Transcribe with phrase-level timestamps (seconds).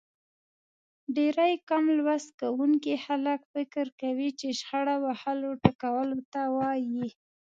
[1.15, 7.07] ډېری کم لوست کوونکي خلک فکر کوي چې شخړه وهلو ټکولو ته وايي.